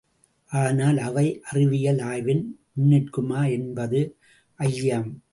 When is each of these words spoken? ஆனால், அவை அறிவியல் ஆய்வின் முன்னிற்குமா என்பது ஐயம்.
ஆனால், 0.51 0.97
அவை 0.97 1.41
அறிவியல் 1.43 1.99
ஆய்வின் 1.99 2.59
முன்னிற்குமா 2.79 3.51
என்பது 3.51 4.17
ஐயம். 4.59 5.23